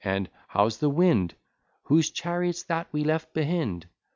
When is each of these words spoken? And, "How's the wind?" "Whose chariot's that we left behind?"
And, 0.03 0.27
"How's 0.47 0.79
the 0.79 0.89
wind?" 0.89 1.35
"Whose 1.83 2.09
chariot's 2.09 2.63
that 2.63 2.87
we 2.91 3.03
left 3.03 3.35
behind?" 3.35 3.85